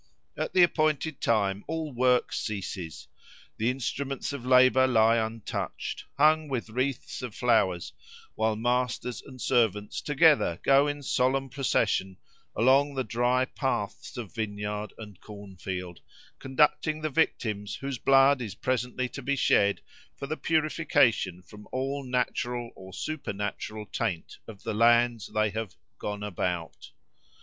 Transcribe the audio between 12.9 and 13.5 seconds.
the dry